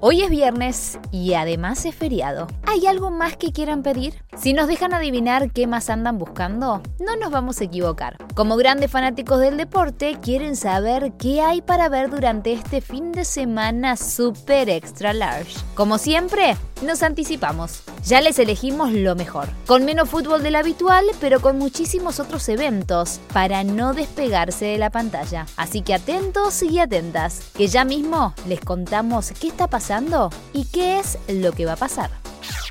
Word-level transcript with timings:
Hoy 0.00 0.20
es 0.20 0.28
viernes 0.28 0.98
y 1.10 1.32
además 1.32 1.86
es 1.86 1.94
feriado. 1.94 2.48
¿Hay 2.66 2.86
algo 2.86 3.10
más 3.10 3.38
que 3.38 3.50
quieran 3.50 3.82
pedir? 3.82 4.22
Si 4.36 4.52
nos 4.52 4.68
dejan 4.68 4.92
adivinar 4.92 5.50
qué 5.52 5.66
más 5.66 5.88
andan 5.88 6.18
buscando, 6.18 6.82
no 7.00 7.16
nos 7.16 7.30
vamos 7.30 7.60
a 7.60 7.64
equivocar. 7.64 8.18
Como 8.34 8.58
grandes 8.58 8.90
fanáticos 8.90 9.40
del 9.40 9.56
deporte, 9.56 10.18
quieren 10.20 10.54
saber 10.54 11.14
qué 11.18 11.40
hay 11.40 11.62
para 11.62 11.88
ver 11.88 12.10
durante 12.10 12.52
este 12.52 12.82
fin 12.82 13.12
de 13.12 13.24
semana 13.24 13.96
super 13.96 14.68
extra 14.68 15.14
large. 15.14 15.56
Como 15.74 15.96
siempre, 15.96 16.58
nos 16.82 17.02
anticipamos. 17.02 17.82
Ya 18.04 18.20
les 18.20 18.38
elegimos 18.38 18.92
lo 18.92 19.14
mejor. 19.16 19.48
Con 19.66 19.84
menos 19.84 20.08
fútbol 20.08 20.42
del 20.42 20.56
habitual, 20.56 21.04
pero 21.20 21.40
con 21.40 21.58
muchísimos 21.58 22.20
otros 22.20 22.48
eventos 22.48 23.20
para 23.32 23.64
no 23.64 23.94
despegarse 23.94 24.66
de 24.66 24.78
la 24.78 24.90
pantalla. 24.90 25.46
Así 25.56 25.82
que 25.82 25.94
atentos 25.94 26.62
y 26.62 26.78
atentas, 26.78 27.40
que 27.56 27.68
ya 27.68 27.84
mismo 27.84 28.34
les 28.46 28.60
contamos 28.60 29.32
qué 29.40 29.48
está 29.48 29.68
pasando 29.68 30.30
y 30.52 30.64
qué 30.66 30.98
es 30.98 31.18
lo 31.28 31.52
que 31.52 31.66
va 31.66 31.72
a 31.72 31.76
pasar. 31.76 32.25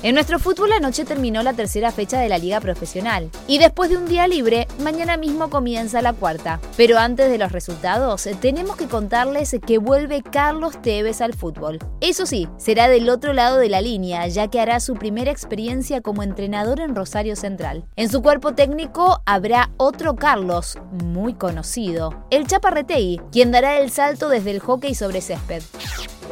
En 0.00 0.14
nuestro 0.14 0.38
fútbol 0.38 0.70
anoche 0.72 1.04
terminó 1.04 1.42
la 1.42 1.54
tercera 1.54 1.90
fecha 1.90 2.20
de 2.20 2.28
la 2.28 2.38
liga 2.38 2.60
profesional 2.60 3.30
y 3.48 3.58
después 3.58 3.90
de 3.90 3.96
un 3.96 4.06
día 4.06 4.28
libre, 4.28 4.68
mañana 4.78 5.16
mismo 5.16 5.50
comienza 5.50 6.00
la 6.02 6.12
cuarta. 6.12 6.60
Pero 6.76 6.98
antes 6.98 7.28
de 7.28 7.36
los 7.36 7.50
resultados, 7.50 8.28
tenemos 8.40 8.76
que 8.76 8.86
contarles 8.86 9.56
que 9.66 9.78
vuelve 9.78 10.22
Carlos 10.22 10.80
Tevez 10.82 11.20
al 11.20 11.34
fútbol. 11.34 11.80
Eso 12.00 12.26
sí, 12.26 12.48
será 12.58 12.86
del 12.86 13.08
otro 13.08 13.32
lado 13.32 13.58
de 13.58 13.68
la 13.68 13.80
línea, 13.80 14.28
ya 14.28 14.46
que 14.46 14.60
hará 14.60 14.78
su 14.78 14.94
primera 14.94 15.32
experiencia 15.32 16.00
como 16.00 16.22
entrenador 16.22 16.78
en 16.78 16.94
Rosario 16.94 17.34
Central. 17.34 17.84
En 17.96 18.08
su 18.08 18.22
cuerpo 18.22 18.54
técnico 18.54 19.20
habrá 19.26 19.70
otro 19.78 20.14
Carlos, 20.14 20.78
muy 20.92 21.34
conocido, 21.34 22.24
el 22.30 22.46
Chaparretegui, 22.46 23.20
quien 23.32 23.50
dará 23.50 23.78
el 23.78 23.90
salto 23.90 24.28
desde 24.28 24.52
el 24.52 24.60
hockey 24.60 24.94
sobre 24.94 25.20
césped. 25.20 25.64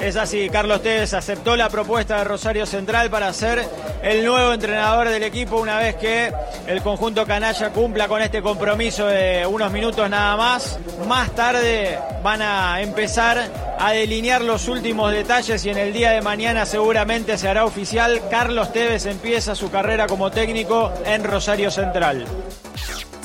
Es 0.00 0.16
así, 0.16 0.48
Carlos 0.50 0.82
Tevez 0.82 1.14
aceptó 1.14 1.56
la 1.56 1.68
propuesta 1.68 2.18
de 2.18 2.24
Rosario 2.24 2.66
Central 2.66 3.10
para 3.10 3.32
ser 3.32 3.66
el 4.02 4.24
nuevo 4.24 4.52
entrenador 4.52 5.08
del 5.08 5.22
equipo 5.22 5.56
una 5.56 5.78
vez 5.78 5.96
que 5.96 6.32
el 6.66 6.82
conjunto 6.82 7.26
canalla 7.26 7.70
cumpla 7.70 8.06
con 8.06 8.20
este 8.20 8.42
compromiso 8.42 9.06
de 9.06 9.46
unos 9.46 9.72
minutos 9.72 10.08
nada 10.08 10.36
más. 10.36 10.78
Más 11.08 11.34
tarde 11.34 11.98
van 12.22 12.42
a 12.42 12.80
empezar 12.82 13.50
a 13.78 13.90
delinear 13.92 14.42
los 14.42 14.68
últimos 14.68 15.10
detalles 15.12 15.64
y 15.64 15.70
en 15.70 15.78
el 15.78 15.92
día 15.92 16.10
de 16.10 16.20
mañana 16.20 16.66
seguramente 16.66 17.38
se 17.38 17.48
hará 17.48 17.64
oficial. 17.64 18.20
Carlos 18.30 18.72
Tevez 18.72 19.06
empieza 19.06 19.54
su 19.54 19.70
carrera 19.70 20.06
como 20.06 20.30
técnico 20.30 20.92
en 21.04 21.24
Rosario 21.24 21.70
Central. 21.70 22.26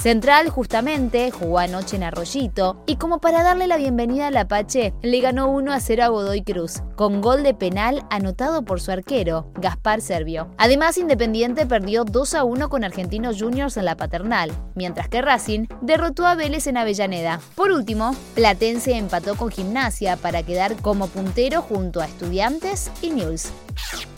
Central 0.01 0.49
justamente 0.49 1.29
jugó 1.29 1.59
anoche 1.59 1.95
en 1.95 2.01
Arroyito 2.01 2.81
y 2.87 2.95
como 2.95 3.21
para 3.21 3.43
darle 3.43 3.67
la 3.67 3.77
bienvenida 3.77 4.27
al 4.27 4.37
Apache, 4.37 4.95
le 5.03 5.21
ganó 5.21 5.47
1 5.51 5.71
a 5.71 5.79
0 5.79 6.03
a 6.03 6.07
Godoy 6.07 6.41
Cruz, 6.41 6.81
con 6.95 7.21
gol 7.21 7.43
de 7.43 7.53
penal 7.53 8.03
anotado 8.09 8.65
por 8.65 8.81
su 8.81 8.89
arquero, 8.89 9.51
Gaspar 9.59 10.01
Servio. 10.01 10.49
Además, 10.57 10.97
Independiente 10.97 11.67
perdió 11.67 12.03
2 12.03 12.33
a 12.33 12.43
1 12.43 12.67
con 12.69 12.83
Argentinos 12.83 13.39
Juniors 13.39 13.77
en 13.77 13.85
la 13.85 13.95
paternal, 13.95 14.51
mientras 14.73 15.07
que 15.07 15.21
Racing 15.21 15.67
derrotó 15.81 16.25
a 16.25 16.33
Vélez 16.33 16.65
en 16.65 16.77
Avellaneda. 16.77 17.39
Por 17.53 17.69
último, 17.69 18.15
Platense 18.33 18.97
empató 18.97 19.35
con 19.35 19.51
Gimnasia 19.51 20.17
para 20.17 20.41
quedar 20.41 20.77
como 20.77 21.09
puntero 21.09 21.61
junto 21.61 22.01
a 22.01 22.05
Estudiantes 22.05 22.89
y 23.03 23.11
News. 23.11 23.51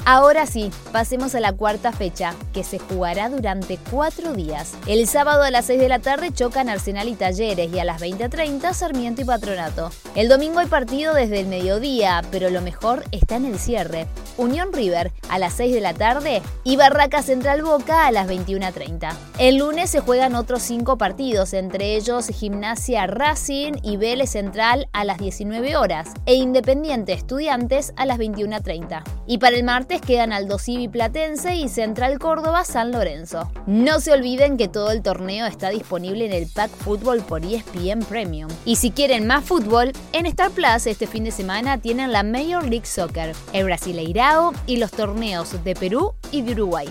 Ahora 0.05 0.45
sí, 0.45 0.69
pasemos 0.91 1.33
a 1.33 1.39
la 1.39 1.53
cuarta 1.53 1.93
fecha, 1.93 2.35
que 2.53 2.65
se 2.65 2.77
jugará 2.77 3.29
durante 3.29 3.79
cuatro 3.89 4.33
días. 4.33 4.73
El 4.85 5.07
sábado 5.07 5.43
a 5.43 5.51
las 5.51 5.65
6 5.65 5.79
de 5.79 5.87
la 5.87 5.99
tarde 5.99 6.33
chocan 6.33 6.67
Arsenal 6.67 7.07
y 7.07 7.15
Talleres 7.15 7.71
y 7.71 7.79
a 7.79 7.85
las 7.85 8.01
20.30 8.01 8.73
Sarmiento 8.73 9.21
y 9.21 9.25
Patronato. 9.25 9.91
El 10.15 10.27
domingo 10.27 10.59
hay 10.59 10.67
partido 10.67 11.13
desde 11.13 11.39
el 11.39 11.47
mediodía, 11.47 12.21
pero 12.31 12.49
lo 12.49 12.61
mejor 12.61 13.05
está 13.11 13.37
en 13.37 13.45
el 13.45 13.59
cierre. 13.59 14.07
Unión 14.37 14.73
River 14.73 15.11
a 15.29 15.39
las 15.39 15.53
6 15.53 15.73
de 15.73 15.81
la 15.81 15.93
tarde 15.93 16.41
y 16.65 16.75
Barraca 16.75 17.21
Central 17.21 17.63
Boca 17.63 18.05
a 18.05 18.11
las 18.11 18.27
21.30. 18.27 19.13
El 19.39 19.57
lunes 19.57 19.89
se 19.89 20.01
juegan 20.01 20.35
otros 20.35 20.63
cinco 20.63 20.97
partidos, 20.97 21.53
entre 21.53 21.95
ellos 21.95 22.27
Gimnasia 22.27 23.07
Racing 23.07 23.73
y 23.83 23.97
Vélez 23.97 24.31
Central 24.31 24.89
a 24.91 25.05
las 25.05 25.17
19 25.17 25.77
horas 25.77 26.09
e 26.25 26.35
Independiente 26.35 27.13
Estudiantes 27.13 27.93
a 27.95 28.05
las 28.05 28.17
21.30. 28.17 29.03
Y 29.27 29.37
el 29.53 29.63
martes 29.63 30.01
quedan 30.01 30.33
Aldo 30.33 30.57
Civi 30.57 30.87
Platense 30.87 31.55
y 31.55 31.69
Central 31.69 32.19
Córdoba 32.19 32.63
San 32.63 32.91
Lorenzo. 32.91 33.51
No 33.67 33.99
se 33.99 34.11
olviden 34.11 34.57
que 34.57 34.67
todo 34.67 34.91
el 34.91 35.01
torneo 35.01 35.45
está 35.45 35.69
disponible 35.69 36.25
en 36.25 36.33
el 36.33 36.47
Pack 36.47 36.71
Fútbol 36.71 37.21
por 37.21 37.43
ESPN 37.45 37.99
Premium. 38.07 38.49
Y 38.65 38.77
si 38.77 38.91
quieren 38.91 39.27
más 39.27 39.43
fútbol, 39.43 39.91
en 40.11 40.25
Star 40.25 40.51
Plus 40.51 40.87
este 40.87 41.07
fin 41.07 41.23
de 41.23 41.31
semana 41.31 41.77
tienen 41.77 42.11
la 42.11 42.23
Major 42.23 42.63
League 42.63 42.85
Soccer, 42.85 43.35
el 43.53 43.65
Brasileirao 43.65 44.53
y 44.65 44.77
los 44.77 44.91
torneos 44.91 45.63
de 45.63 45.75
Perú 45.75 46.13
y 46.31 46.41
de 46.41 46.53
Uruguay. 46.53 46.87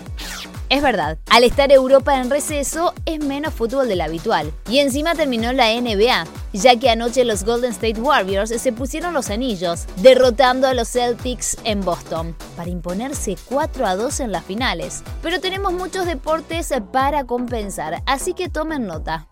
Es 0.69 0.81
verdad, 0.81 1.17
al 1.29 1.43
estar 1.43 1.71
Europa 1.71 2.19
en 2.19 2.29
receso 2.29 2.93
es 3.05 3.23
menos 3.23 3.53
fútbol 3.53 3.87
del 3.87 4.01
habitual. 4.01 4.51
Y 4.69 4.79
encima 4.79 5.13
terminó 5.13 5.53
la 5.53 5.69
NBA, 5.69 6.25
ya 6.53 6.79
que 6.79 6.89
anoche 6.89 7.25
los 7.25 7.43
Golden 7.43 7.71
State 7.71 7.99
Warriors 7.99 8.49
se 8.49 8.73
pusieron 8.73 9.13
los 9.13 9.29
anillos, 9.29 9.85
derrotando 9.97 10.67
a 10.67 10.73
los 10.73 10.89
Celtics 10.89 11.57
en 11.63 11.81
Boston, 11.81 12.35
para 12.55 12.69
imponerse 12.69 13.37
4 13.45 13.85
a 13.85 13.95
2 13.95 14.19
en 14.21 14.31
las 14.31 14.45
finales. 14.45 15.03
Pero 15.21 15.39
tenemos 15.39 15.73
muchos 15.73 16.05
deportes 16.05 16.73
para 16.91 17.25
compensar, 17.25 18.01
así 18.05 18.33
que 18.33 18.49
tomen 18.49 18.87
nota. 18.87 19.27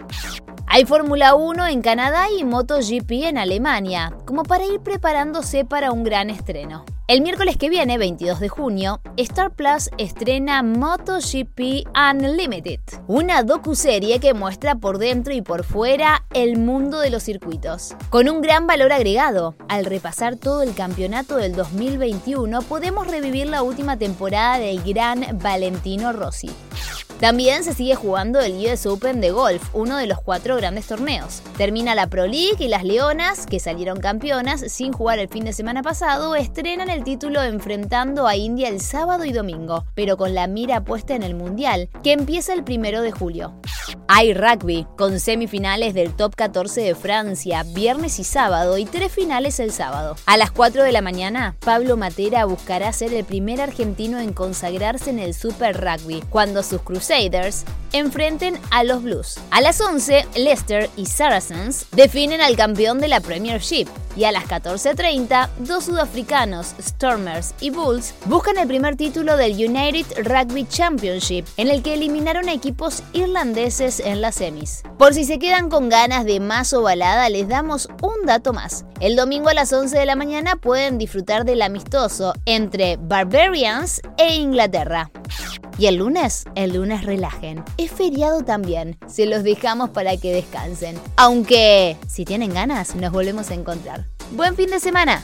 Hay 0.68 0.86
Fórmula 0.86 1.36
1 1.36 1.68
en 1.68 1.82
Canadá 1.82 2.28
y 2.32 2.46
MotoGP 2.46 3.12
en 3.24 3.38
Alemania, 3.38 4.16
como 4.26 4.44
para 4.44 4.66
ir 4.66 4.80
preparándose 4.80 5.66
para 5.66 5.92
un 5.92 6.04
gran 6.04 6.30
estreno. 6.30 6.86
El 7.08 7.22
miércoles 7.22 7.58
que 7.58 7.70
viene, 7.70 7.98
22 7.98 8.40
de 8.40 8.48
junio, 8.48 9.02
Star 9.18 9.52
Plus 9.52 9.90
estrena 9.98 10.64
MotoGP 10.64 11.88
Unlimited, 11.94 12.80
una 13.08 13.44
docuserie 13.44 14.20
que 14.20 14.34
muestra 14.34 14.76
por 14.76 14.98
dentro 14.98 15.34
y 15.34 15.42
por 15.42 15.66
fuera 15.66 16.24
el 16.34 16.58
mundo 16.58 17.00
de 17.00 17.10
los 17.10 17.24
circuitos. 17.24 17.96
Con 18.10 18.30
un 18.30 18.42
gran 18.42 18.66
valor 18.66 18.94
agregado, 18.94 19.56
al 19.68 19.86
repasar 19.86 20.38
todo 20.38 20.62
el 20.62 20.74
campeonato 20.74 21.36
del 21.36 21.54
2021 21.54 22.62
podemos 22.62 23.08
revivir 23.08 23.48
la 23.48 23.64
última 23.64 23.98
temporada 23.98 24.60
del 24.60 24.82
gran 24.82 25.38
Valentino 25.42 26.14
Rossi. 26.14 26.50
También 27.22 27.64
se 27.64 27.76
sigue 27.76 27.94
jugando 27.94 28.40
el 28.40 28.54
US 28.66 28.88
Open 28.88 29.22
de 29.22 29.30
golf, 29.30 29.70
uno 29.76 29.98
de 29.98 30.08
los 30.08 30.20
cuatro 30.20 30.56
grandes 30.56 30.88
torneos. 30.88 31.44
Termina 31.56 31.94
la 31.94 32.08
Pro 32.08 32.26
League 32.26 32.56
y 32.58 32.68
las 32.68 32.84
Leonas, 32.84 33.46
que 33.46 33.60
salieron 33.60 34.00
campeonas 34.00 34.62
sin 34.72 34.92
jugar 34.92 35.20
el 35.20 35.30
fin 35.30 35.46
de 35.46 35.54
semana 35.54 35.84
pasado, 35.84 36.36
estrenan 36.36 36.90
el 36.90 37.04
título 37.04 37.44
enfrentando 37.44 38.26
a 38.26 38.36
India 38.36 38.70
el 38.70 38.82
sábado 38.82 39.24
y 39.24 39.34
domingo, 39.34 39.86
pero 39.94 40.18
con 40.18 40.34
la 40.34 40.48
mira 40.48 40.84
puesta 40.84 41.14
en 41.14 41.22
el 41.22 41.36
Mundial, 41.36 41.90
que 42.04 42.14
empieza 42.14 42.54
el 42.54 42.64
primero 42.64 43.04
de 43.04 43.12
julio. 43.12 43.54
Hay 44.14 44.34
rugby, 44.34 44.86
con 44.98 45.22
semifinales 45.22 45.94
del 45.94 46.14
top 46.14 46.36
14 46.36 46.82
de 46.82 46.96
Francia, 46.96 47.64
viernes 47.64 48.20
y 48.20 48.26
sábado, 48.26 48.78
y 48.78 48.84
tres 48.84 49.10
finales 49.10 49.58
el 49.62 49.72
sábado. 49.72 50.18
A 50.26 50.36
las 50.36 50.52
4 50.52 50.84
de 50.84 50.92
la 50.92 51.02
mañana, 51.02 51.56
Pablo 51.62 51.96
Matera 51.96 52.44
buscará 52.44 52.92
ser 52.92 53.14
el 53.14 53.24
primer 53.24 53.62
argentino 53.62 54.20
en 54.20 54.34
consagrarse 54.34 55.12
en 55.12 55.20
el 55.20 55.34
Super 55.34 55.80
Rugby, 55.80 56.22
cuando 56.30 56.62
sus 56.62 56.82
Crusaders 56.82 57.64
enfrenten 57.94 58.60
a 58.70 58.84
los 58.84 59.02
Blues. 59.02 59.40
A 59.50 59.62
las 59.62 59.80
11, 59.80 60.28
Leicester 60.36 60.90
y 60.98 61.06
Saracens 61.06 61.86
definen 61.94 62.42
al 62.42 62.58
campeón 62.58 63.00
de 63.00 63.08
la 63.08 63.22
Premiership. 63.22 63.88
Y 64.18 64.26
a 64.26 64.34
las 64.34 64.44
14.30, 64.44 65.48
dos 65.60 65.86
sudafricanos, 65.86 66.76
Stormers 66.82 67.54
y 67.62 67.70
Bulls, 67.70 68.14
buscan 68.26 68.58
el 68.58 68.68
primer 68.68 68.98
título 68.98 69.38
del 69.38 69.54
United 69.54 70.06
Rugby 70.26 70.68
Championship, 70.68 71.46
en 71.56 71.70
el 71.70 71.82
que 71.82 71.94
eliminaron 71.94 72.50
a 72.50 72.54
equipos 72.54 73.04
irlandeses 73.14 74.01
en 74.06 74.22
las 74.22 74.36
semis. 74.36 74.84
Por 74.98 75.14
si 75.14 75.26
se 75.26 75.40
quedan 75.40 75.70
con 75.70 75.90
ganas 75.90 76.26
de 76.26 76.40
más 76.40 76.74
ovalada, 76.74 77.30
les 77.30 77.48
damos 77.48 77.88
un 78.02 78.26
dato 78.26 78.54
más. 78.54 78.86
El 79.00 79.16
domingo 79.16 79.50
a 79.50 79.54
las 79.54 79.72
11 79.72 79.98
de 79.98 80.06
la 80.06 80.16
mañana 80.16 80.56
pueden 80.56 80.98
disfrutar 80.98 81.46
del 81.46 81.62
amistoso 81.62 82.34
entre 82.46 82.98
Barbarians 82.98 84.02
e 84.18 84.36
Inglaterra. 84.36 85.12
Y 85.78 85.88
el 85.88 85.96
lunes, 85.96 86.46
el 86.56 86.74
lunes 86.74 87.06
relajen. 87.06 87.64
Es 87.78 87.92
feriado 87.92 88.44
también. 88.44 88.98
Se 89.08 89.26
los 89.26 89.44
dejamos 89.44 89.90
para 89.90 90.16
que 90.18 90.34
descansen. 90.34 91.00
Aunque, 91.16 91.98
si 92.08 92.26
tienen 92.26 92.54
ganas, 92.54 92.96
nos 92.96 93.12
volvemos 93.12 93.50
a 93.50 93.56
encontrar. 93.56 94.06
Buen 94.32 94.56
fin 94.56 94.70
de 94.70 94.80
semana. 94.80 95.24